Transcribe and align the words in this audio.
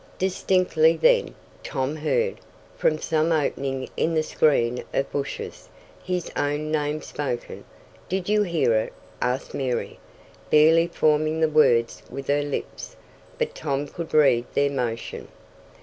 Distinctly 0.17 0.97
then, 0.97 1.35
Tom 1.61 1.95
heard, 1.97 2.37
from 2.75 2.97
some 2.99 3.31
opening 3.31 3.87
in 3.95 4.15
the 4.15 4.23
screen 4.23 4.83
of 4.95 5.11
bushes, 5.11 5.69
his 6.03 6.31
own 6.35 6.71
name 6.71 7.03
spoken. 7.03 7.65
"Did 8.09 8.27
you 8.27 8.41
hear 8.41 8.73
it?" 8.73 8.93
asked 9.21 9.53
Mary, 9.53 9.99
barely 10.49 10.87
forming 10.87 11.39
the 11.39 11.49
words 11.49 12.01
with 12.09 12.29
her 12.29 12.41
lips. 12.41 12.95
But 13.37 13.53
Tom 13.53 13.87
could 13.87 14.11
read 14.11 14.45
their 14.55 14.71
motion. 14.71 15.27